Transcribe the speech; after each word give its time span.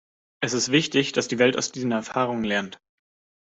Es 0.41 0.53
ist 0.53 0.71
wichtig, 0.71 1.11
dass 1.11 1.27
die 1.27 1.37
Welt 1.37 1.55
aus 1.55 1.71
diesen 1.71 1.91
Erfahrungen 1.91 2.43
lernt. 2.43 2.79